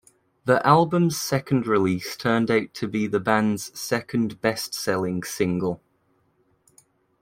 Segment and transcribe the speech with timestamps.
[0.45, 5.79] The album's second release turned out to be the band's second best-selling single.